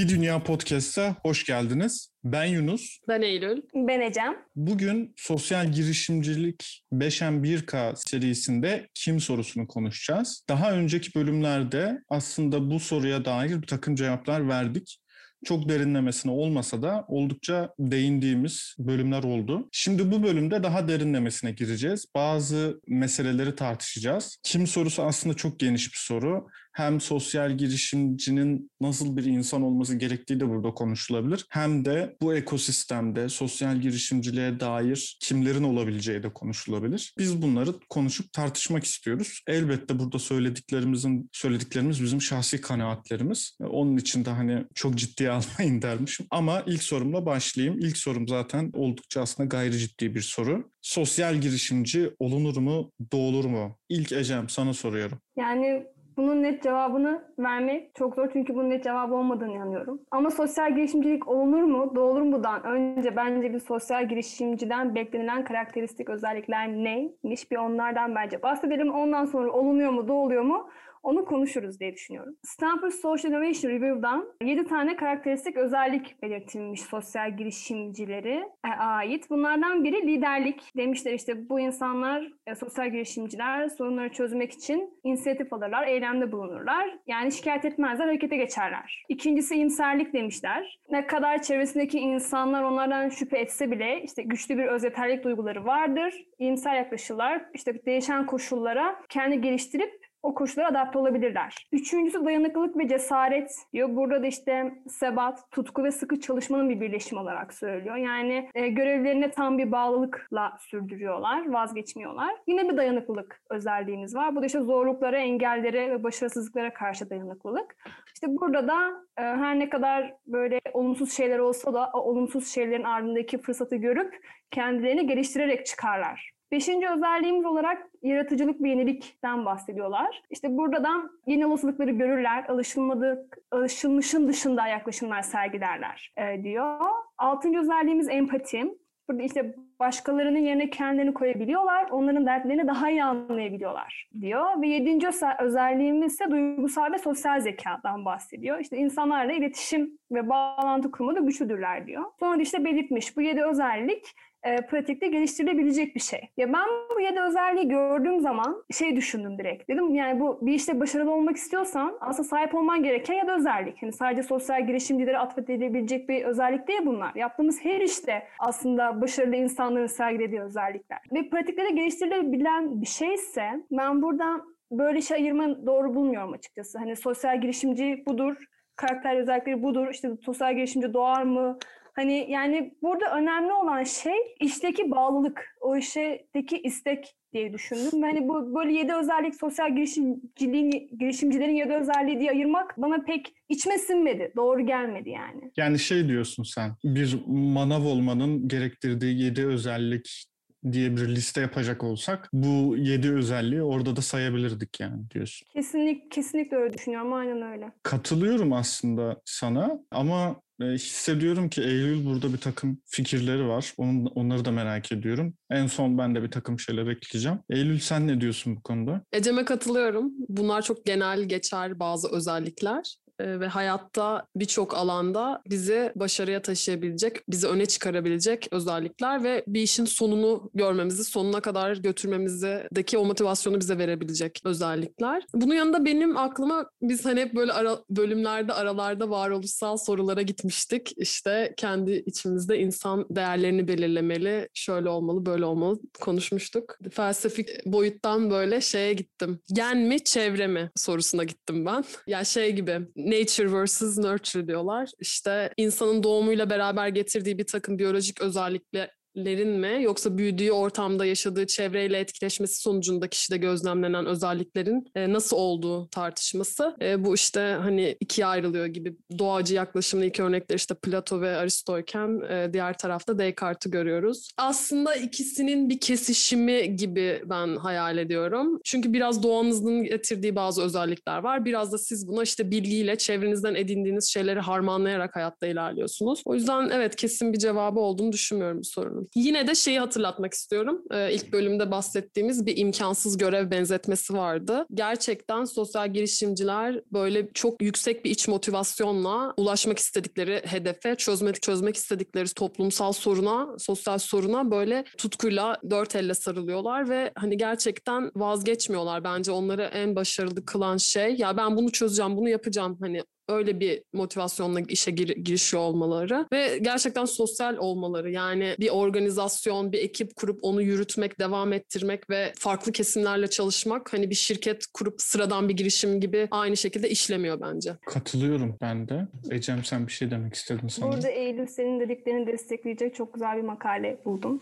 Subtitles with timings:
[0.00, 2.08] Bir Dünya Podcast'a hoş geldiniz.
[2.24, 2.98] Ben Yunus.
[3.08, 3.62] Ben Eylül.
[3.74, 4.36] Ben Ecem.
[4.56, 10.44] Bugün sosyal girişimcilik 5M1K serisinde kim sorusunu konuşacağız.
[10.48, 15.00] Daha önceki bölümlerde aslında bu soruya dair bir takım cevaplar verdik
[15.44, 19.68] çok derinlemesine olmasa da oldukça değindiğimiz bölümler oldu.
[19.72, 22.06] Şimdi bu bölümde daha derinlemesine gireceğiz.
[22.14, 24.38] Bazı meseleleri tartışacağız.
[24.42, 30.40] Kim sorusu aslında çok geniş bir soru hem sosyal girişimcinin nasıl bir insan olması gerektiği
[30.40, 31.46] de burada konuşulabilir.
[31.50, 37.14] Hem de bu ekosistemde sosyal girişimciliğe dair kimlerin olabileceği de konuşulabilir.
[37.18, 39.40] Biz bunları konuşup tartışmak istiyoruz.
[39.46, 43.56] Elbette burada söylediklerimizin söylediklerimiz bizim şahsi kanaatlerimiz.
[43.60, 46.26] Onun için de hani çok ciddiye almayın dermişim.
[46.30, 47.78] Ama ilk sorumla başlayayım.
[47.78, 50.70] İlk sorum zaten oldukça aslında gayri ciddi bir soru.
[50.82, 53.78] Sosyal girişimci olunur mu, doğulur mu?
[53.88, 55.18] İlk Ecem sana soruyorum.
[55.36, 55.86] Yani
[56.20, 60.00] bunun net cevabını vermek çok zor çünkü bunun net cevabı olmadığını inanıyorum.
[60.10, 66.68] Ama sosyal girişimcilik olunur mu, doğulur mudan önce bence bir sosyal girişimciden beklenilen karakteristik özellikler
[66.68, 68.90] neymiş bir onlardan bence bahsedelim.
[68.90, 70.68] Ondan sonra olunuyor mu, doğuluyor mu
[71.02, 72.36] onu konuşuruz diye düşünüyorum.
[72.42, 79.30] Stanford Social Innovation Review'dan 7 tane karakteristik özellik belirtilmiş sosyal girişimcileri e, ait.
[79.30, 80.76] Bunlardan biri liderlik.
[80.76, 86.98] Demişler işte bu insanlar e, sosyal girişimciler sorunları çözmek için inisiyatif alırlar, eylemde bulunurlar.
[87.06, 89.04] Yani şikayet etmezler, harekete geçerler.
[89.08, 90.80] İkincisi iyimserlik demişler.
[90.90, 96.14] Ne kadar çevresindeki insanlar onlardan şüphe etse bile işte güçlü bir öz yeterlik duyguları vardır.
[96.38, 97.42] İyimser yaklaşırlar.
[97.54, 101.68] İşte değişen koşullara kendi geliştirip o koşullara adapte olabilirler.
[101.72, 103.88] Üçüncüsü dayanıklılık ve cesaret diyor.
[103.96, 107.96] Burada da işte sebat, tutku ve sıkı çalışmanın bir birleşimi olarak söylüyor.
[107.96, 112.36] Yani e, görevlerine tam bir bağlılıkla sürdürüyorlar, vazgeçmiyorlar.
[112.46, 114.36] Yine bir dayanıklılık özelliğimiz var.
[114.36, 117.76] Bu da işte zorluklara, engellere ve başarısızlıklara karşı dayanıklılık.
[118.14, 122.84] İşte burada da e, her ne kadar böyle olumsuz şeyler olsa da o olumsuz şeylerin
[122.84, 124.14] ardındaki fırsatı görüp
[124.50, 126.39] kendilerini geliştirerek çıkarlar.
[126.52, 130.22] Beşinci özelliğimiz olarak yaratıcılık ve yenilikten bahsediyorlar.
[130.30, 130.90] İşte burada da
[131.26, 136.80] yeni olasılıkları görürler, alışılmadık, alışılmışın dışında yaklaşımlar sergilerler e, diyor.
[137.18, 138.64] Altıncı özelliğimiz empati.
[139.08, 144.62] Burada işte başkalarının yerine kendilerini koyabiliyorlar, onların dertlerini daha iyi anlayabiliyorlar diyor.
[144.62, 145.08] Ve yedinci
[145.40, 148.58] özelliğimiz ise duygusal ve sosyal zekadan bahsediyor.
[148.58, 152.04] İşte insanlarla iletişim ve bağlantı kurmada güçlüdürler diyor.
[152.20, 156.20] Sonra işte belirtmiş bu yedi özellik e, pratikte geliştirilebilecek bir şey.
[156.36, 159.68] Ya ben bu yedi özelliği gördüğüm zaman şey düşündüm direkt.
[159.68, 163.82] Dedim yani bu bir işte başarılı olmak istiyorsan aslında sahip olman gereken ya da özellik.
[163.82, 167.14] Hani sadece sosyal girişimcilere atfedilebilecek bir özellik değil bunlar.
[167.14, 170.98] Yaptığımız her işte aslında başarılı insanların sergilediği özellikler.
[171.12, 174.40] Ve pratikte de geliştirilebilen bir şeyse ben burada
[174.70, 176.78] böyle şey ayırma doğru bulmuyorum açıkçası.
[176.78, 178.36] Hani sosyal girişimci budur,
[178.76, 179.88] karakter özellikleri budur.
[179.90, 181.58] İşte sosyal girişimci doğar mı?
[182.00, 188.02] Hani yani burada önemli olan şey işteki bağlılık, o işteki istek diye düşündüm.
[188.02, 193.78] Hani bu böyle yedi özellik sosyal girişimciliğin, girişimcilerin yedi özelliği diye ayırmak bana pek içime
[193.78, 194.32] sinmedi.
[194.36, 195.52] Doğru gelmedi yani.
[195.56, 200.24] Yani şey diyorsun sen, bir manav olmanın gerektirdiği yedi özellik
[200.72, 205.48] diye bir liste yapacak olsak bu yedi özelliği orada da sayabilirdik yani diyorsun.
[205.52, 207.12] Kesinlikle, kesinlikle öyle düşünüyorum.
[207.12, 207.72] Aynen öyle.
[207.82, 213.74] Katılıyorum aslında sana ama e, hissediyorum ki Eylül burada bir takım fikirleri var.
[213.76, 215.34] Onun, onları da merak ediyorum.
[215.50, 217.38] En son ben de bir takım şeyler ekleyeceğim.
[217.50, 219.02] Eylül sen ne diyorsun bu konuda?
[219.12, 220.12] Ecem'e katılıyorum.
[220.28, 222.96] Bunlar çok genel geçer bazı özellikler.
[223.20, 229.84] Ee, ve hayatta birçok alanda bizi başarıya taşıyabilecek, bizi öne çıkarabilecek özellikler ve bir işin
[229.84, 235.22] sonunu görmemizi, sonuna kadar götürmemizdeki o motivasyonu bize verebilecek özellikler.
[235.34, 240.92] Bunun yanında benim aklıma biz hani hep böyle ara, bölümlerde, aralarda varoluşsal sorulara gitmiştik.
[240.96, 246.78] İşte kendi içimizde insan değerlerini belirlemeli, şöyle olmalı, böyle olmalı konuşmuştuk.
[246.92, 249.40] Felsefik boyuttan böyle şeye gittim.
[249.52, 251.84] Gen mi, çevre mi sorusuna gittim ben.
[252.06, 254.90] Ya şey gibi nature versus nurture diyorlar.
[255.00, 261.46] İşte insanın doğumuyla beraber getirdiği bir takım biyolojik özellikle lerin mi yoksa büyüdüğü ortamda yaşadığı
[261.46, 266.76] çevreyle etkileşmesi sonucunda kişide gözlemlenen özelliklerin e, nasıl olduğu tartışması.
[266.82, 272.20] E, bu işte hani ikiye ayrılıyor gibi doğacı yaklaşımlı iki örnekler işte Plato ve Aristoyken
[272.30, 274.30] e, diğer tarafta Descartes'i görüyoruz.
[274.36, 278.60] Aslında ikisinin bir kesişimi gibi ben hayal ediyorum.
[278.64, 281.44] Çünkü biraz doğanızın getirdiği bazı özellikler var.
[281.44, 286.22] Biraz da siz buna işte bilgiyle çevrenizden edindiğiniz şeyleri harmanlayarak hayatta ilerliyorsunuz.
[286.24, 288.99] O yüzden evet kesin bir cevabı olduğunu düşünmüyorum bu sorunun.
[289.14, 290.82] Yine de şeyi hatırlatmak istiyorum.
[290.90, 294.66] Ee, ilk bölümde bahsettiğimiz bir imkansız görev benzetmesi vardı.
[294.74, 302.28] Gerçekten sosyal girişimciler böyle çok yüksek bir iç motivasyonla ulaşmak istedikleri hedefe, çözmek çözmek istedikleri
[302.34, 309.04] toplumsal soruna, sosyal soruna böyle tutkuyla dört elle sarılıyorlar ve hani gerçekten vazgeçmiyorlar.
[309.04, 312.78] Bence onları en başarılı kılan şey ya ben bunu çözeceğim, bunu yapacağım.
[312.80, 318.10] Hani öyle bir motivasyonla işe gir- girişiyor olmaları ve gerçekten sosyal olmaları.
[318.10, 324.10] Yani bir organizasyon, bir ekip kurup onu yürütmek, devam ettirmek ve farklı kesimlerle çalışmak hani
[324.10, 327.72] bir şirket kurup sıradan bir girişim gibi aynı şekilde işlemiyor bence.
[327.86, 329.06] Katılıyorum ben de.
[329.30, 330.92] Ecem sen bir şey demek istedin sanırım.
[330.94, 334.40] Burada Eylül senin dediklerini destekleyecek çok güzel bir makale buldum.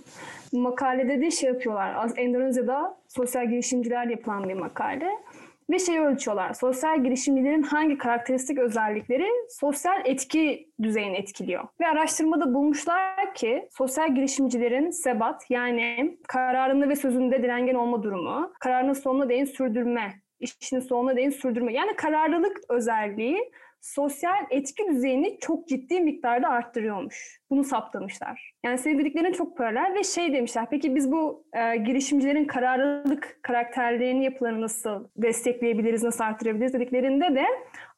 [0.52, 2.10] Bu makalede de şey yapıyorlar.
[2.16, 5.08] Endonezya'da sosyal girişimciler yapılan bir makale.
[5.70, 6.54] Ve şey ölçüyorlar.
[6.54, 11.64] Sosyal girişimcilerin hangi karakteristik özellikleri sosyal etki düzeyini etkiliyor.
[11.80, 18.92] Ve araştırmada bulmuşlar ki sosyal girişimcilerin sebat yani kararında ve sözünde direngen olma durumu, kararının
[18.92, 21.72] sonuna değin sürdürme, işinin sonuna değin sürdürme.
[21.72, 23.50] Yani kararlılık özelliği
[23.80, 27.40] sosyal etki düzeyini çok ciddi miktarda arttırıyormuş.
[27.50, 28.54] Bunu saptamışlar.
[28.64, 30.66] Yani senin dediklerin çok paralel ve şey demişler.
[30.70, 37.44] Peki biz bu e, girişimcilerin kararlılık karakterlerini yapılarını nasıl destekleyebiliriz, nasıl arttırabiliriz dediklerinde de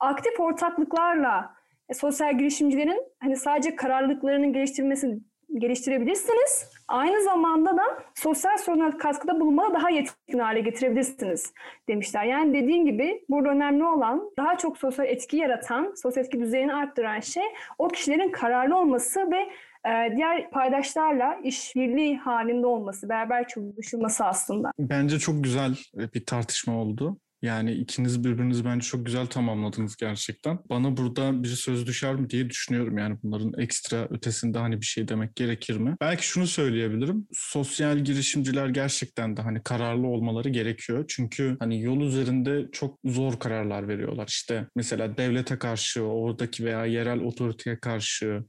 [0.01, 1.55] aktif ortaklıklarla
[1.89, 5.21] e, sosyal girişimcilerin hani sadece kararlılıklarının geliştirmesi
[5.59, 6.71] geliştirebilirsiniz.
[6.89, 7.83] Aynı zamanda da
[8.15, 11.53] sosyal sorunlara katkıda bulunmada daha yetkin hale getirebilirsiniz
[11.89, 12.25] demişler.
[12.25, 17.21] Yani dediğim gibi burada önemli olan daha çok sosyal etki yaratan, sosyal etki düzeyini arttıran
[17.21, 17.45] şey
[17.79, 19.51] o kişilerin kararlı olması ve
[19.91, 24.73] e, diğer paydaşlarla işbirliği halinde olması, beraber çalışılması aslında.
[24.79, 25.75] Bence çok güzel
[26.15, 27.17] bir tartışma oldu.
[27.43, 30.59] Yani ikiniz birbirinizi bence çok güzel tamamladınız gerçekten.
[30.71, 32.99] Bana burada bir söz düşer mi diye düşünüyorum.
[32.99, 35.97] Yani bunların ekstra ötesinde hani bir şey demek gerekir mi?
[36.01, 37.27] Belki şunu söyleyebilirim.
[37.33, 41.05] Sosyal girişimciler gerçekten de hani kararlı olmaları gerekiyor.
[41.09, 44.29] Çünkü hani yol üzerinde çok zor kararlar veriyorlar.
[44.29, 48.45] İşte mesela devlete karşı, oradaki veya yerel otoriteye karşı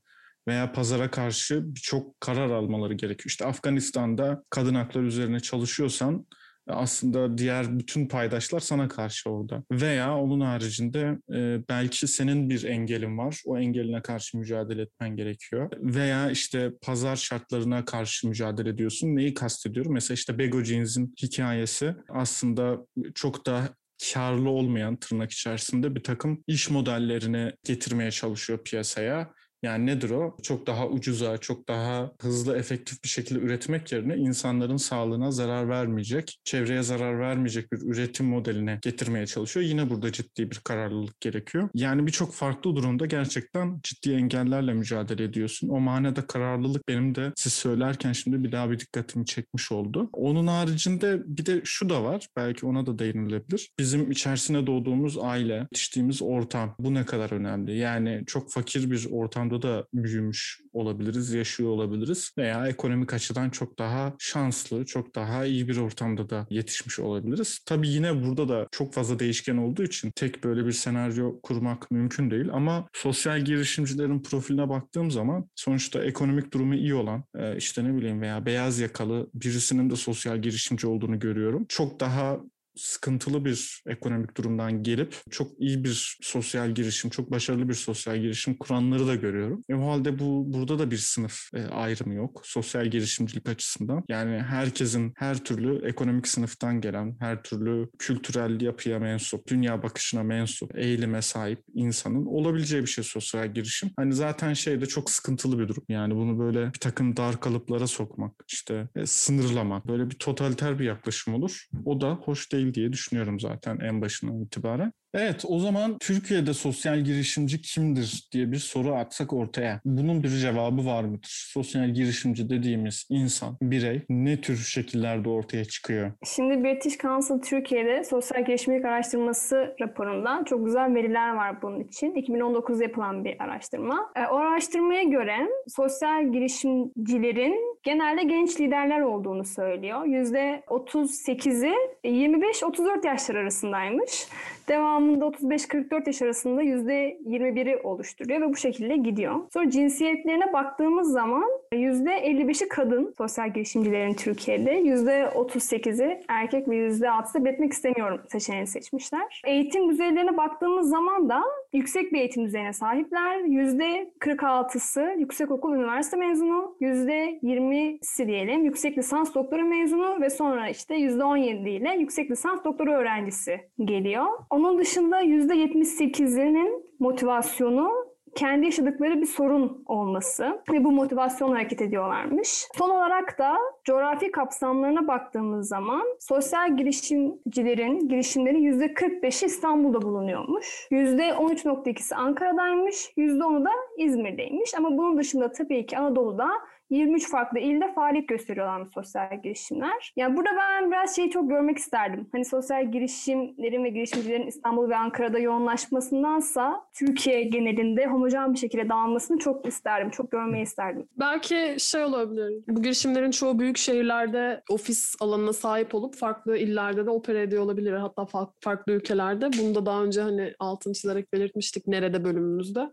[0.47, 3.29] veya pazara karşı birçok karar almaları gerekiyor.
[3.29, 6.25] İşte Afganistan'da kadın hakları üzerine çalışıyorsan
[6.73, 9.63] aslında diğer bütün paydaşlar sana karşı orada.
[9.71, 13.41] Veya onun haricinde e, belki senin bir engelin var.
[13.45, 15.69] O engeline karşı mücadele etmen gerekiyor.
[15.77, 19.15] Veya işte pazar şartlarına karşı mücadele ediyorsun.
[19.15, 19.93] Neyi kastediyorum?
[19.93, 22.77] Mesela işte Bego Jeans'in hikayesi aslında
[23.15, 23.69] çok da
[24.13, 29.33] karlı olmayan tırnak içerisinde bir takım iş modellerini getirmeye çalışıyor piyasaya.
[29.63, 30.37] Yani nedir o?
[30.43, 36.39] Çok daha ucuza, çok daha hızlı, efektif bir şekilde üretmek yerine insanların sağlığına zarar vermeyecek,
[36.43, 39.65] çevreye zarar vermeyecek bir üretim modeline getirmeye çalışıyor.
[39.65, 41.69] Yine burada ciddi bir kararlılık gerekiyor.
[41.73, 45.69] Yani birçok farklı durumda gerçekten ciddi engellerle mücadele ediyorsun.
[45.69, 50.09] O manada kararlılık benim de siz söylerken şimdi bir daha bir dikkatimi çekmiş oldu.
[50.13, 52.27] Onun haricinde bir de şu da var.
[52.35, 53.69] Belki ona da değinilebilir.
[53.79, 57.77] Bizim içerisine doğduğumuz aile, yetiştiğimiz ortam bu ne kadar önemli.
[57.77, 64.15] Yani çok fakir bir ortam da büyümüş olabiliriz, yaşıyor olabiliriz veya ekonomik açıdan çok daha
[64.19, 67.59] şanslı, çok daha iyi bir ortamda da yetişmiş olabiliriz.
[67.65, 72.31] Tabii yine burada da çok fazla değişken olduğu için tek böyle bir senaryo kurmak mümkün
[72.31, 77.23] değil ama sosyal girişimcilerin profiline baktığım zaman sonuçta ekonomik durumu iyi olan
[77.57, 81.65] işte ne bileyim veya beyaz yakalı birisinin de sosyal girişimci olduğunu görüyorum.
[81.69, 82.39] Çok daha
[82.81, 88.57] sıkıntılı bir ekonomik durumdan gelip çok iyi bir sosyal girişim, çok başarılı bir sosyal girişim
[88.57, 89.63] kuranları da görüyorum.
[89.69, 94.03] E, o halde bu burada da bir sınıf e, ayrımı yok sosyal girişimcilik açısından.
[94.09, 100.77] Yani herkesin her türlü ekonomik sınıftan gelen, her türlü kültürel yapıya mensup, dünya bakışına mensup,
[100.77, 103.91] eğilime sahip insanın olabileceği bir şey sosyal girişim.
[103.95, 105.83] Hani zaten şey de çok sıkıntılı bir durum.
[105.89, 110.85] Yani bunu böyle bir takım dar kalıplara sokmak, işte e, sınırlamak, böyle bir totaliter bir
[110.85, 111.65] yaklaşım olur.
[111.85, 114.93] O da hoş değil diye düşünüyorum zaten en başından itibaren.
[115.13, 119.81] Evet o zaman Türkiye'de sosyal girişimci kimdir diye bir soru atsak ortaya.
[119.85, 121.47] Bunun bir cevabı var mıdır?
[121.53, 126.11] Sosyal girişimci dediğimiz insan, birey ne tür şekillerde ortaya çıkıyor?
[126.25, 132.11] Şimdi British Council Türkiye'de sosyal girişimcilik araştırması raporundan çok güzel veriler var bunun için.
[132.11, 134.11] 2019'da yapılan bir araştırma.
[134.31, 135.37] O araştırmaya göre
[135.67, 140.05] sosyal girişimcilerin genelde genç liderler olduğunu söylüyor.
[140.05, 141.73] %38'i
[142.05, 144.27] 25-34 yaşlar arasındaymış.
[144.67, 149.35] Devamında 35-44 yaş arasında %21'i oluşturuyor ve bu şekilde gidiyor.
[149.53, 158.21] Sonra cinsiyetlerine baktığımız zaman %55'i kadın sosyal girişimcilerin Türkiye'de, %38'i erkek ve %6'sı belirtmek istemiyorum
[158.31, 159.41] seçeneğini seçmişler.
[159.45, 163.39] Eğitim düzeylerine baktığımız zaman da yüksek bir eğitim düzeyine sahipler.
[163.39, 171.95] %46'sı yüksekokul üniversite mezunu, %20'si diyelim yüksek lisans doktora mezunu ve sonra işte %17 ile
[171.99, 174.25] yüksek lisans doktora öğrencisi geliyor.
[174.51, 182.67] Onun dışında %78'inin motivasyonu kendi yaşadıkları bir sorun olması ve bu motivasyonla hareket ediyorlarmış.
[182.77, 190.87] Son olarak da coğrafi kapsamlarına baktığımız zaman sosyal girişimcilerin girişimleri %45'i İstanbul'da bulunuyormuş.
[190.91, 194.75] %13.2'si Ankara'daymış, %10'u da İzmir'deymiş.
[194.77, 196.49] Ama bunun dışında tabii ki Anadolu'da
[196.91, 200.13] 23 farklı ilde faaliyet gösteriyorlar sosyal girişimler.
[200.15, 202.27] Yani burada ben biraz şeyi çok görmek isterdim.
[202.31, 209.37] Hani sosyal girişimlerin ve girişimcilerin İstanbul ve Ankara'da yoğunlaşmasındansa Türkiye genelinde homojen bir şekilde dağılmasını
[209.37, 210.09] çok isterdim.
[210.09, 211.07] Çok görmeyi isterdim.
[211.19, 212.63] Belki şey olabilir.
[212.67, 217.93] Bu girişimlerin çoğu büyük şehirlerde ofis alanına sahip olup farklı illerde de opera ediyor olabilir.
[217.93, 218.25] Hatta
[218.59, 219.49] farklı ülkelerde.
[219.61, 222.91] Bunu da daha önce hani altını çizerek belirtmiştik nerede bölümümüzde.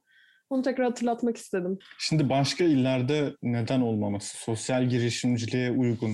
[0.50, 1.78] Onu tekrar hatırlatmak istedim.
[1.98, 4.36] Şimdi başka illerde neden olmaması?
[4.36, 6.12] Sosyal girişimciliğe uygun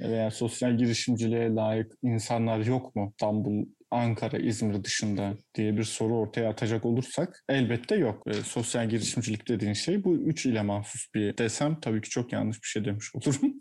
[0.00, 3.08] veya sosyal girişimciliğe layık insanlar yok mu?
[3.10, 8.22] İstanbul, Ankara, İzmir dışında diye bir soru ortaya atacak olursak elbette yok.
[8.26, 12.62] E, sosyal girişimcilik dediğin şey bu üç ile mahsus bir desem tabii ki çok yanlış
[12.62, 13.54] bir şey demiş olurum.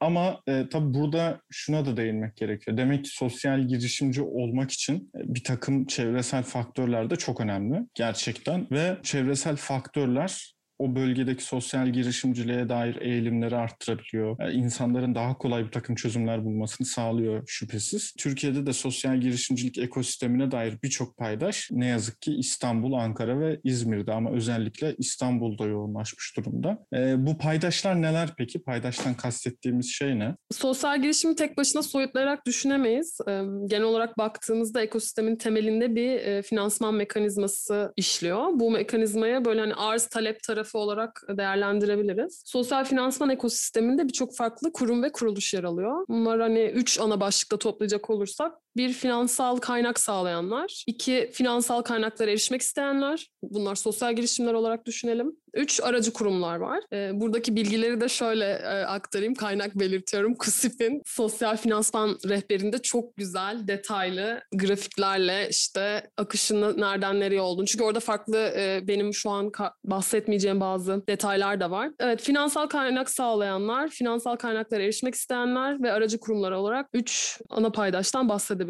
[0.00, 2.76] Ama e, tabii burada şuna da değinmek gerekiyor.
[2.76, 8.66] Demek ki sosyal girişimci olmak için e, bir takım çevresel faktörler de çok önemli gerçekten
[8.70, 10.53] ve çevresel faktörler
[10.84, 14.36] o bölgedeki sosyal girişimciliğe dair eğilimleri arttırabiliyor.
[14.40, 18.12] Yani insanların daha kolay bir takım çözümler bulmasını sağlıyor şüphesiz.
[18.18, 24.12] Türkiye'de de sosyal girişimcilik ekosistemine dair birçok paydaş ne yazık ki İstanbul, Ankara ve İzmir'de
[24.12, 26.78] ama özellikle İstanbul'da yoğunlaşmış durumda.
[26.94, 28.62] E, bu paydaşlar neler peki?
[28.62, 30.36] Paydaştan kastettiğimiz şey ne?
[30.52, 33.18] Sosyal girişimi tek başına soyutlayarak düşünemeyiz.
[33.28, 33.32] E,
[33.66, 38.48] genel olarak baktığımızda ekosistemin temelinde bir e, finansman mekanizması işliyor.
[38.52, 42.42] Bu mekanizmaya böyle hani arz talep tarafı tarafı olarak değerlendirebiliriz.
[42.44, 46.04] Sosyal finansman ekosisteminde birçok farklı kurum ve kuruluş yer alıyor.
[46.08, 52.62] Bunlar hani üç ana başlıkta toplayacak olursak bir finansal kaynak sağlayanlar, iki finansal kaynaklara erişmek
[52.62, 55.36] isteyenler, bunlar sosyal girişimler olarak düşünelim.
[55.54, 56.80] Üç aracı kurumlar var.
[56.92, 60.34] E, buradaki bilgileri de şöyle e, aktarayım, kaynak belirtiyorum.
[60.34, 67.66] KUSİP'in sosyal finansman rehberinde çok güzel, detaylı grafiklerle işte akışının nereden nereye olduğunu.
[67.66, 69.52] Çünkü orada farklı e, benim şu an
[69.84, 71.90] bahsetmeyeceğim bazı detaylar da var.
[72.00, 78.28] Evet, finansal kaynak sağlayanlar, finansal kaynaklara erişmek isteyenler ve aracı kurumlar olarak üç ana paydaştan
[78.28, 78.63] bahsedebiliriz.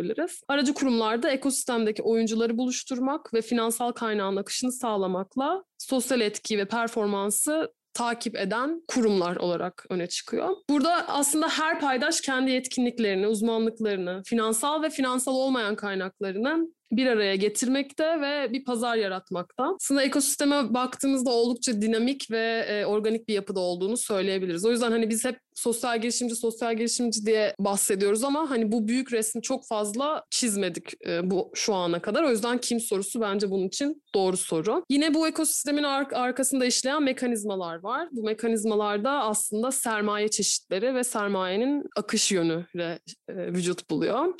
[0.49, 8.37] Aracı kurumlarda ekosistemdeki oyuncuları buluşturmak ve finansal kaynağın akışını sağlamakla sosyal etki ve performansı takip
[8.37, 10.57] eden kurumlar olarak öne çıkıyor.
[10.71, 18.21] Burada aslında her paydaş kendi yetkinliklerini, uzmanlıklarını, finansal ve finansal olmayan kaynaklarını bir araya getirmekte
[18.21, 19.75] ve bir pazar yaratmakta.
[19.77, 24.67] Aslında ekosisteme baktığımızda oldukça dinamik ve e, organik bir yapıda olduğunu söyleyebiliriz.
[24.67, 29.13] O yüzden hani biz hep sosyal girişimci, sosyal girişimci diye bahsediyoruz ama hani bu büyük
[29.13, 32.23] resmi çok fazla çizmedik e, bu şu ana kadar.
[32.23, 34.85] O yüzden kim sorusu bence bunun için doğru soru.
[34.91, 38.09] Yine bu ekosistemin ar- arkasında işleyen mekanizmalar var.
[38.13, 42.99] Bu mekanizmalarda aslında sermaye çeşitleri ve sermayenin akış yönüyle
[43.29, 44.35] e, vücut buluyor.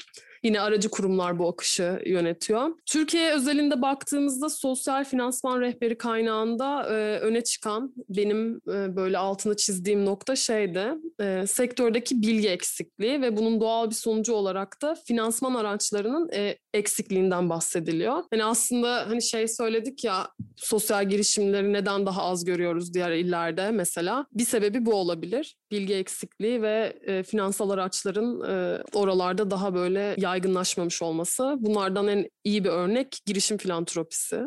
[0.45, 2.71] Yine aracı kurumlar bu akışı yönetiyor.
[2.87, 10.05] Türkiye özelinde baktığımızda sosyal finansman rehberi kaynağında e, öne çıkan benim e, böyle altını çizdiğim
[10.05, 10.95] nokta şeydi.
[11.21, 17.51] E, sektördeki bilgi eksikliği ve bunun doğal bir sonucu olarak da finansman araçlarının e, eksikliğinden
[17.51, 18.23] bahsediliyor.
[18.31, 24.27] Hani aslında hani şey söyledik ya sosyal girişimleri neden daha az görüyoruz diğer illerde mesela.
[24.33, 25.57] Bir sebebi bu olabilir.
[25.71, 31.57] Bilgi eksikliği ve e, finansal araçların e, oralarda daha böyle yaygınlaşmamış olması.
[31.59, 34.43] Bunlardan en iyi bir örnek girişim filantropisi.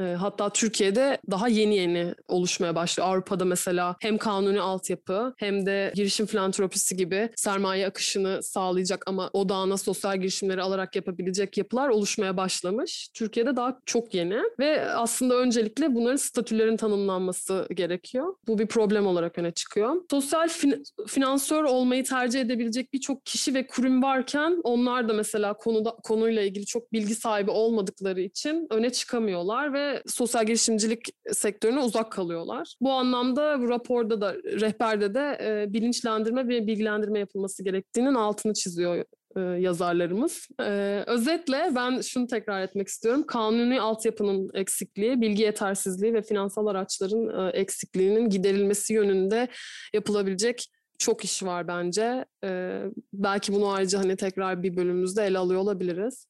[0.00, 3.08] Ee, hatta Türkiye'de daha yeni yeni oluşmaya başlıyor.
[3.08, 9.76] Avrupa'da mesela hem kanuni altyapı hem de girişim filantropisi gibi sermaye akışını sağlayacak ama odağına
[9.76, 13.10] sosyal girişimleri alarak yapabilecek yapılar oluşmaya başlamış.
[13.14, 18.34] Türkiye'de daha çok yeni ve aslında öncelikle bunların statülerin tanımlanması gerekiyor.
[18.46, 19.96] Bu bir problem olarak öne çıkıyor.
[20.10, 25.90] Sosyal fin- finansör olmayı tercih edebilecek birçok kişi ve kurum varken onlar da mesela konuda
[25.90, 32.74] konuyla ilgili çok bilgi sahibi olmadıkları için öne çıkamıyorlar ve sosyal girişimcilik sektörüne uzak kalıyorlar.
[32.80, 39.04] Bu anlamda bu raporda da rehberde de e, bilinçlendirme ve bilgilendirme yapılması gerektiğinin altını çiziyor
[39.36, 40.48] e, yazarlarımız.
[40.60, 43.26] E, özetle ben şunu tekrar etmek istiyorum.
[43.26, 49.48] Kanuni altyapının eksikliği, bilgi yetersizliği ve finansal araçların e, eksikliğinin giderilmesi yönünde
[49.94, 50.66] yapılabilecek
[50.98, 52.24] çok iş var bence.
[52.44, 52.80] E,
[53.12, 56.26] belki bunu ayrıca hani tekrar bir bölümümüzde ele alıyor olabiliriz.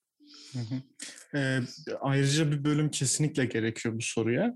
[1.35, 1.61] Ee,
[2.01, 4.55] ayrıca bir bölüm kesinlikle gerekiyor bu soruya.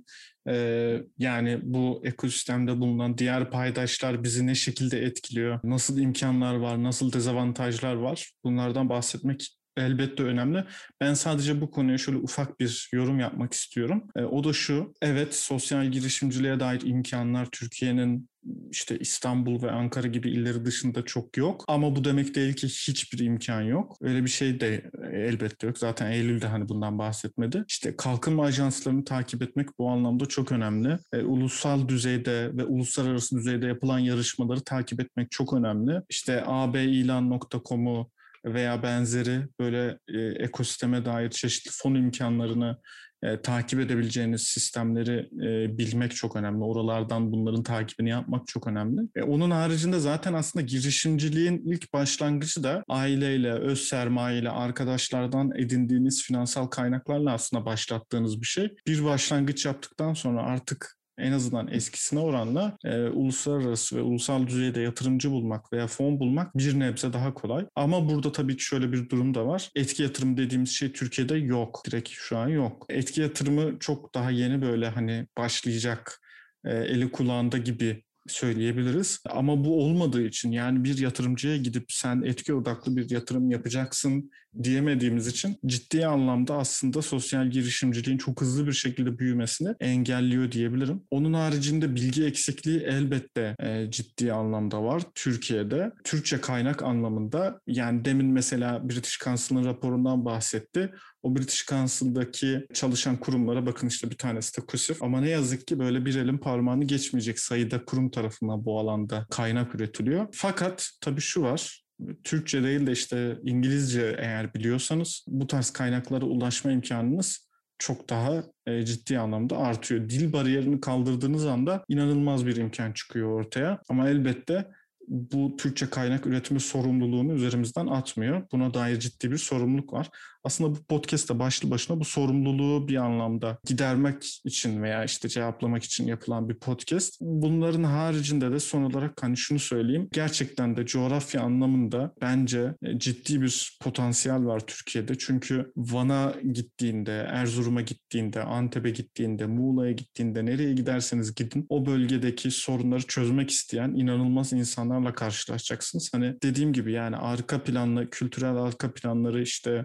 [0.48, 5.60] Ee, yani bu ekosistemde bulunan diğer paydaşlar bizi ne şekilde etkiliyor?
[5.64, 6.82] Nasıl imkanlar var?
[6.82, 8.32] Nasıl dezavantajlar var?
[8.44, 10.64] Bunlardan bahsetmek elbette önemli.
[11.00, 14.06] Ben sadece bu konuya şöyle ufak bir yorum yapmak istiyorum.
[14.16, 18.28] E, o da şu, evet sosyal girişimciliğe dair imkanlar Türkiye'nin
[18.70, 21.64] işte İstanbul ve Ankara gibi illeri dışında çok yok.
[21.68, 23.96] Ama bu demek değil ki hiçbir imkan yok.
[24.00, 25.78] Öyle bir şey de elbette yok.
[25.78, 27.64] Zaten Eylül'de hani bundan bahsetmedi.
[27.68, 30.98] İşte kalkınma ajanslarını takip etmek bu anlamda çok önemli.
[31.12, 36.02] E, ulusal düzeyde ve uluslararası düzeyde yapılan yarışmaları takip etmek çok önemli.
[36.08, 38.10] İşte abilan.com'u
[38.44, 42.78] veya benzeri böyle e, ekosisteme dair çeşitli fon imkanlarını
[43.24, 46.64] e, takip edebileceğiniz sistemleri e, bilmek çok önemli.
[46.64, 49.00] Oralardan bunların takibini yapmak çok önemli.
[49.16, 56.66] E, onun haricinde zaten aslında girişimciliğin ilk başlangıcı da aileyle, öz sermayeyle, arkadaşlardan edindiğiniz finansal
[56.66, 58.74] kaynaklarla aslında başlattığınız bir şey.
[58.86, 65.30] Bir başlangıç yaptıktan sonra artık en azından eskisine oranla e, uluslararası ve ulusal düzeyde yatırımcı
[65.30, 67.66] bulmak veya fon bulmak bir nebze daha kolay.
[67.76, 69.70] Ama burada tabii ki şöyle bir durum da var.
[69.74, 71.82] Etki yatırımı dediğimiz şey Türkiye'de yok.
[71.86, 72.86] Direkt şu an yok.
[72.88, 76.20] Etki yatırımı çok daha yeni böyle hani başlayacak
[76.64, 79.20] e, eli kulağında gibi söyleyebiliriz.
[79.30, 84.30] Ama bu olmadığı için yani bir yatırımcıya gidip sen etki odaklı bir yatırım yapacaksın
[84.62, 91.02] diyemediğimiz için ciddi anlamda aslında sosyal girişimciliğin çok hızlı bir şekilde büyümesini engelliyor diyebilirim.
[91.10, 95.92] Onun haricinde bilgi eksikliği elbette e, ciddi anlamda var Türkiye'de.
[96.04, 100.92] Türkçe kaynak anlamında yani demin mesela British Council'ın raporundan bahsetti.
[101.22, 105.02] O British Council'daki çalışan kurumlara bakın işte bir tanesi de KUSİF.
[105.02, 109.74] Ama ne yazık ki böyle bir elin parmağını geçmeyecek sayıda kurum tarafından bu alanda kaynak
[109.74, 110.26] üretiliyor.
[110.32, 111.83] Fakat tabii şu var.
[112.24, 118.84] Türkçe değil de işte İngilizce eğer biliyorsanız bu tarz kaynaklara ulaşma imkanınız çok daha e,
[118.84, 120.08] ciddi anlamda artıyor.
[120.08, 123.80] Dil bariyerini kaldırdığınız anda inanılmaz bir imkan çıkıyor ortaya.
[123.88, 124.70] Ama elbette
[125.08, 128.42] bu Türkçe kaynak üretimi sorumluluğunu üzerimizden atmıyor.
[128.52, 130.08] Buna dair ciddi bir sorumluluk var.
[130.44, 136.06] Aslında bu podcast'te başlı başına bu sorumluluğu bir anlamda gidermek için veya işte cevaplamak için
[136.06, 137.16] yapılan bir podcast.
[137.20, 140.08] Bunların haricinde de son olarak hani şunu söyleyeyim.
[140.12, 145.18] Gerçekten de coğrafya anlamında bence e, ciddi bir potansiyel var Türkiye'de.
[145.18, 153.02] Çünkü Van'a gittiğinde, Erzurum'a gittiğinde, Antep'e gittiğinde, Muğla'ya gittiğinde nereye giderseniz gidin o bölgedeki sorunları
[153.02, 156.10] çözmek isteyen inanılmaz insanlarla karşılaşacaksınız.
[156.14, 159.84] Hani dediğim gibi yani arka planlı, kültürel arka planları işte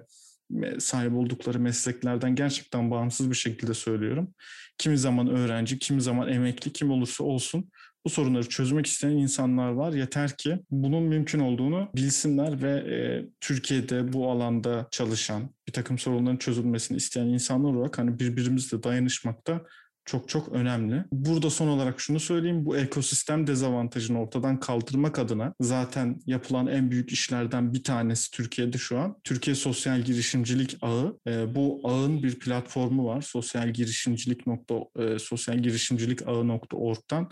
[0.79, 4.33] sahip oldukları mesleklerden gerçekten bağımsız bir şekilde söylüyorum.
[4.77, 7.71] Kimi zaman öğrenci, kimi zaman emekli, kim olursa olsun
[8.05, 9.93] bu sorunları çözmek isteyen insanlar var.
[9.93, 12.97] Yeter ki bunun mümkün olduğunu bilsinler ve e,
[13.41, 19.61] Türkiye'de bu alanda çalışan, bir takım sorunların çözülmesini isteyen insanlar olarak hani birbirimizle dayanışmakta
[20.09, 21.03] çok çok önemli.
[21.11, 22.65] Burada son olarak şunu söyleyeyim.
[22.65, 28.99] Bu ekosistem dezavantajını ortadan kaldırmak adına zaten yapılan en büyük işlerden bir tanesi Türkiye'de şu
[28.99, 29.15] an.
[29.23, 31.19] Türkiye Sosyal Girişimcilik Ağı.
[31.27, 33.21] E, bu ağın bir platformu var.
[33.21, 37.31] Sosyal girişimcilik nokta, e, sosyal girişimcilik ağı.org'dan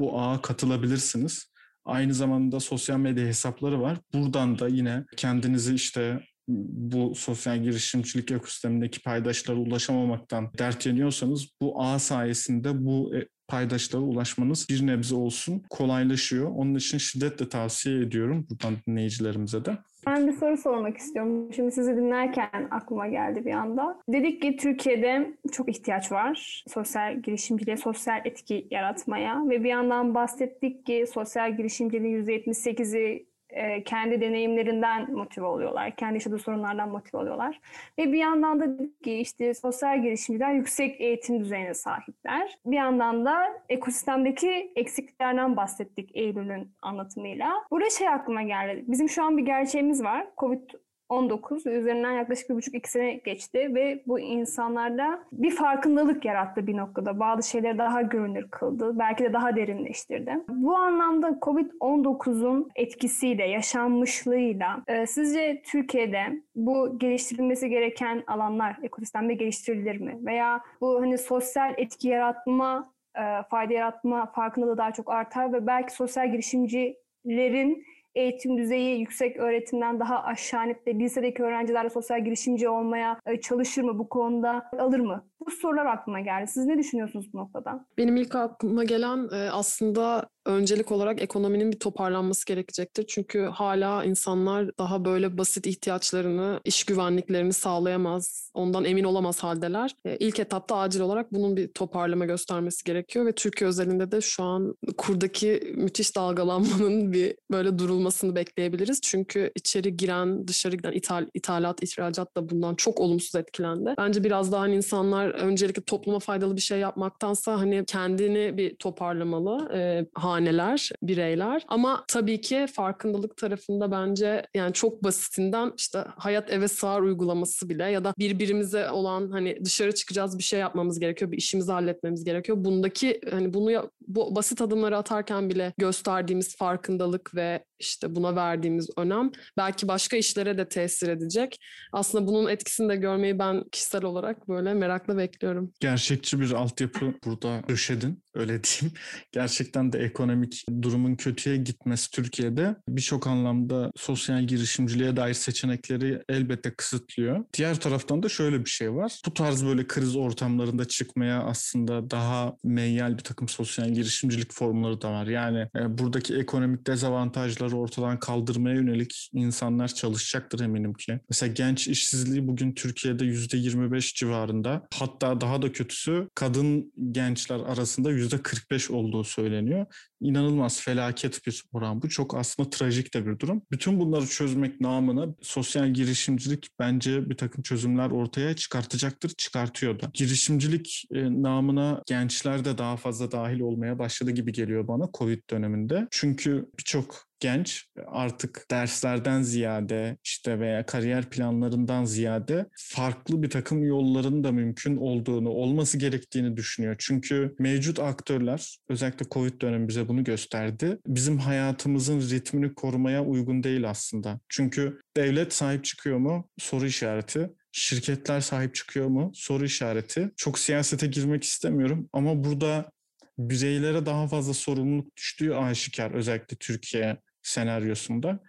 [0.00, 1.52] bu ağa katılabilirsiniz.
[1.84, 3.98] Aynı zamanda sosyal medya hesapları var.
[4.14, 11.98] Buradan da yine kendinizi işte bu sosyal girişimcilik ekosistemindeki paydaşlara ulaşamamaktan dert yanıyorsanız bu ağ
[11.98, 16.50] sayesinde bu e, paydaşlara ulaşmanız bir nebze olsun kolaylaşıyor.
[16.50, 19.78] Onun için şiddetle tavsiye ediyorum buradan dinleyicilerimize de.
[20.06, 21.52] Ben bir soru sormak istiyorum.
[21.52, 24.00] Şimdi sizi dinlerken aklıma geldi bir anda.
[24.08, 30.86] Dedik ki Türkiye'de çok ihtiyaç var sosyal girişimciliğe, sosyal etki yaratmaya ve bir yandan bahsettik
[30.86, 35.96] ki sosyal girişimciliğin %78'i e, kendi deneyimlerinden motive oluyorlar.
[35.96, 37.60] Kendi yaşadığı sorunlardan motive oluyorlar.
[37.98, 42.58] Ve bir yandan da işte sosyal girişimciler yüksek eğitim düzeyine sahipler.
[42.66, 47.52] Bir yandan da ekosistemdeki eksikliklerden bahsettik Eylül'ün anlatımıyla.
[47.70, 48.84] Burada şey aklıma geldi.
[48.86, 50.26] Bizim şu an bir gerçeğimiz var.
[50.38, 50.70] Covid
[51.08, 56.76] 19 üzerinden yaklaşık bir buçuk iki sene geçti ve bu insanlarda bir farkındalık yarattı bir
[56.76, 57.20] noktada.
[57.20, 58.98] Bazı şeyleri daha görünür kıldı.
[58.98, 60.32] Belki de daha derinleştirdi.
[60.48, 70.18] Bu anlamda Covid-19'un etkisiyle, yaşanmışlığıyla e, sizce Türkiye'de bu geliştirilmesi gereken alanlar ekosistemde geliştirilir mi?
[70.26, 75.94] Veya bu hani sosyal etki yaratma, e, fayda yaratma farkındalığı daha çok artar ve belki
[75.94, 77.84] sosyal girişimcilerin
[78.18, 83.40] eğitim düzeyi yüksek öğretimden daha aşağı inip de lisedeki öğrenciler de sosyal girişimci olmaya e,
[83.40, 85.24] çalışır mı bu konuda alır mı?
[85.46, 86.50] Bu sorular aklıma geldi.
[86.50, 87.84] Siz ne düşünüyorsunuz bu noktada?
[87.98, 93.04] Benim ilk aklıma gelen e, aslında öncelik olarak ekonominin bir toparlanması gerekecektir.
[93.08, 99.94] Çünkü hala insanlar daha böyle basit ihtiyaçlarını, iş güvenliklerini sağlayamaz, ondan emin olamaz haldeler.
[100.04, 104.42] E, İlk etapta acil olarak bunun bir toparlama göstermesi gerekiyor ve Türkiye özelinde de şu
[104.42, 109.00] an kurdaki müthiş dalgalanmanın bir böyle durulmasını bekleyebiliriz.
[109.02, 113.94] Çünkü içeri giren, dışarı giden ithal, ithalat, ihracat da bundan çok olumsuz etkilendi.
[113.98, 119.72] Bence biraz daha hani insanlar öncelikle topluma faydalı bir şey yapmaktansa hani kendini bir toparlamalı
[119.74, 121.62] e, haneler, bireyler.
[121.68, 127.84] Ama tabii ki farkındalık tarafında bence yani çok basitinden işte hayat eve sığar uygulaması bile
[127.84, 132.64] ya da birbirimize olan hani dışarı çıkacağız bir şey yapmamız gerekiyor, bir işimizi halletmemiz gerekiyor.
[132.64, 139.30] Bundaki hani bunu bu basit adımları atarken bile gösterdiğimiz farkındalık ve işte buna verdiğimiz önem
[139.56, 141.58] belki başka işlere de tesir edecek.
[141.92, 145.72] Aslında bunun etkisini de görmeyi ben kişisel olarak böyle merakla bekliyorum.
[145.80, 148.96] Gerçekçi bir altyapı burada döşedin öyle diyeyim.
[149.32, 157.44] Gerçekten de ekonomik durumun kötüye gitmesi Türkiye'de birçok anlamda sosyal girişimciliğe dair seçenekleri elbette kısıtlıyor.
[157.56, 159.20] Diğer taraftan da şöyle bir şey var.
[159.26, 165.12] Bu tarz böyle kriz ortamlarında çıkmaya aslında daha meyyal bir takım sosyal girişimcilik formları da
[165.12, 165.26] var.
[165.26, 171.20] Yani e, buradaki ekonomik dezavantajları ortadan kaldırmaya yönelik insanlar çalışacaktır eminim ki.
[171.30, 174.86] Mesela genç işsizliği bugün Türkiye'de %25 civarında.
[174.94, 179.86] Hatta daha da kötüsü kadın gençler arasında %45 olduğu söyleniyor.
[180.20, 182.08] İnanılmaz felaket bir oran bu.
[182.08, 183.62] Çok aslında trajik de bir durum.
[183.70, 190.10] Bütün bunları çözmek namına sosyal girişimcilik bence bir takım çözümler ortaya çıkartacaktır, çıkartıyor da.
[190.14, 196.08] Girişimcilik e, namına gençler de daha fazla dahil olmaya başladı gibi geliyor bana Covid döneminde.
[196.10, 204.44] Çünkü birçok genç artık derslerden ziyade işte veya kariyer planlarından ziyade farklı bir takım yolların
[204.44, 206.96] da mümkün olduğunu, olması gerektiğini düşünüyor.
[206.98, 210.98] Çünkü mevcut aktörler özellikle Covid dönemi bize bunu gösterdi.
[211.06, 214.40] Bizim hayatımızın ritmini korumaya uygun değil aslında.
[214.48, 216.48] Çünkü devlet sahip çıkıyor mu?
[216.58, 217.50] Soru işareti.
[217.72, 219.30] Şirketler sahip çıkıyor mu?
[219.34, 220.30] Soru işareti.
[220.36, 222.90] Çok siyasete girmek istemiyorum ama burada
[223.38, 227.16] bireylere daha fazla sorumluluk düştüğü aşikar özellikle Türkiye
[227.48, 228.40] senaryosunda.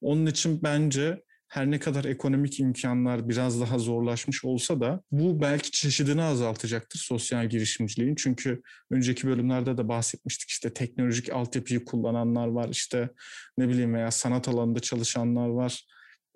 [0.00, 5.70] Onun için bence her ne kadar ekonomik imkanlar biraz daha zorlaşmış olsa da bu belki
[5.70, 8.14] çeşidini azaltacaktır sosyal girişimciliğin.
[8.14, 13.10] Çünkü önceki bölümlerde de bahsetmiştik işte teknolojik altyapıyı kullananlar var işte
[13.58, 15.86] ne bileyim veya sanat alanında çalışanlar var.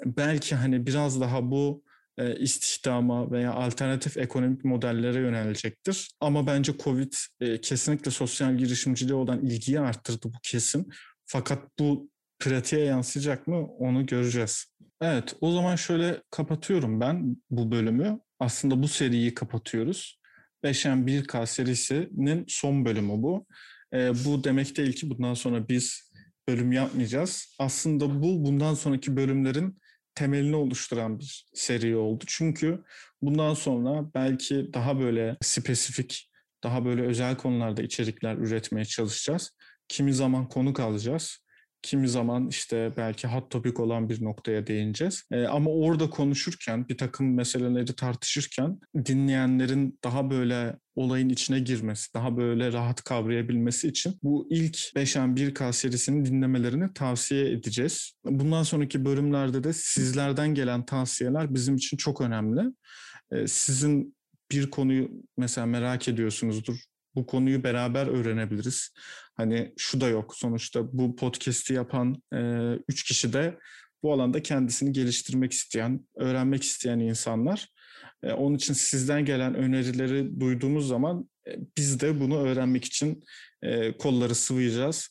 [0.05, 1.83] Belki hani biraz daha bu
[2.19, 6.09] e, istihdama veya alternatif ekonomik modellere yönelecektir.
[6.21, 10.89] Ama bence Covid e, kesinlikle sosyal girişimciliğe olan ilgiyi arttırdı bu kesin.
[11.33, 14.67] Fakat bu pratiğe yansıyacak mı onu göreceğiz.
[15.01, 18.21] Evet o zaman şöyle kapatıyorum ben bu bölümü.
[18.41, 20.21] Aslında bu seriyi kapatıyoruz.
[20.65, 23.47] 5'en 1K serisinin son bölümü bu.
[23.95, 26.13] Ee, bu demek değil ki bundan sonra biz
[26.49, 27.57] bölüm yapmayacağız.
[27.59, 29.79] Aslında bu bundan sonraki bölümlerin
[30.15, 32.25] temelini oluşturan bir seri oldu.
[32.27, 32.85] Çünkü
[33.23, 36.31] bundan sonra belki daha böyle spesifik,
[36.65, 39.51] daha böyle özel konularda içerikler üretmeye çalışacağız.
[39.91, 41.39] Kimi zaman konuk alacağız.
[41.83, 45.25] Kimi zaman işte belki hot topic olan bir noktaya değineceğiz.
[45.33, 52.37] Ee, ama orada konuşurken, bir takım meseleleri tartışırken dinleyenlerin daha böyle olayın içine girmesi, daha
[52.37, 58.13] böyle rahat kavrayabilmesi için bu ilk 5'en 1K serisinin dinlemelerini tavsiye edeceğiz.
[58.25, 62.61] Bundan sonraki bölümlerde de sizlerden gelen tavsiyeler bizim için çok önemli.
[63.33, 64.17] Ee, sizin
[64.51, 66.77] bir konuyu mesela merak ediyorsunuzdur.
[67.15, 68.91] Bu konuyu beraber öğrenebiliriz.
[69.41, 70.37] Hani şu da yok.
[70.37, 72.39] Sonuçta bu podcast'i yapan e,
[72.89, 73.59] üç kişi de
[74.03, 77.69] bu alanda kendisini geliştirmek isteyen, öğrenmek isteyen insanlar.
[78.23, 83.25] E, onun için sizden gelen önerileri duyduğumuz zaman e, biz de bunu öğrenmek için
[83.63, 85.09] e, kolları sıvayacağız.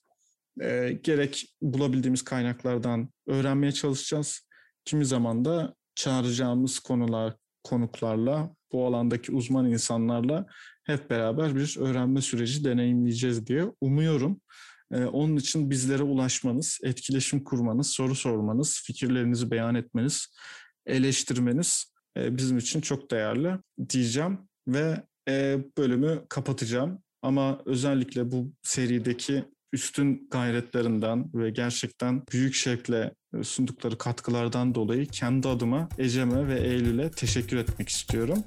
[0.62, 4.48] E, gerek bulabildiğimiz kaynaklardan öğrenmeye çalışacağız.
[4.86, 10.45] Kimi zaman da çağıracağımız konular, konuklarla, bu alandaki uzman insanlarla
[10.84, 14.41] hep beraber bir öğrenme süreci deneyimleyeceğiz diye umuyorum.
[14.93, 20.27] Ee, onun için bizlere ulaşmanız, etkileşim kurmanız, soru sormanız, fikirlerinizi beyan etmeniz,
[20.86, 23.53] eleştirmeniz e, bizim için çok değerli
[23.89, 27.03] diyeceğim ve e, bölümü kapatacağım.
[27.21, 35.89] Ama özellikle bu serideki üstün gayretlerinden ve gerçekten büyük şevkle sundukları katkılardan dolayı kendi adıma
[35.97, 38.43] Ecem'e ve Eylül'e teşekkür etmek istiyorum.